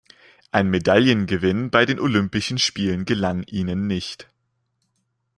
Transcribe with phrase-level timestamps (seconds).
[0.51, 4.27] Ein Medaillengewinn bei den Olympischen Spielen gelang ihnen nicht.